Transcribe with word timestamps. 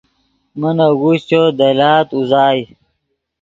من 0.59 0.75
اگوشچو 0.87 1.41
دے 1.57 1.69
لاد 1.79 2.07
اوزائی 2.15 2.61